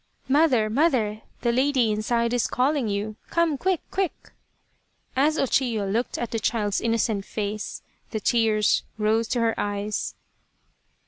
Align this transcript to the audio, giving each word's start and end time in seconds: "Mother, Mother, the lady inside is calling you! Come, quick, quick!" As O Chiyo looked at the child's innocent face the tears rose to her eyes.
"Mother, 0.27 0.67
Mother, 0.67 1.21
the 1.41 1.51
lady 1.51 1.91
inside 1.91 2.33
is 2.33 2.47
calling 2.47 2.87
you! 2.87 3.17
Come, 3.29 3.55
quick, 3.55 3.81
quick!" 3.91 4.31
As 5.27 5.37
O 5.37 5.43
Chiyo 5.43 5.85
looked 5.85 6.17
at 6.17 6.31
the 6.31 6.39
child's 6.39 6.81
innocent 6.81 7.23
face 7.23 7.83
the 8.09 8.19
tears 8.19 8.81
rose 8.97 9.27
to 9.27 9.39
her 9.41 9.53
eyes. 9.59 10.15